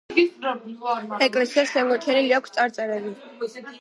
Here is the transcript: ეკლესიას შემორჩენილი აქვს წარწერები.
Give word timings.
ეკლესიას 1.25 1.73
შემორჩენილი 1.75 2.33
აქვს 2.39 2.55
წარწერები. 2.57 3.13